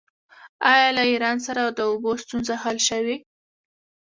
آیا 0.71 0.89
له 0.97 1.03
ایران 1.11 1.37
سره 1.47 1.61
د 1.65 1.79
اوبو 1.89 2.11
ستونزه 2.23 2.53
حل 2.63 2.77
شوې؟ 2.89 3.15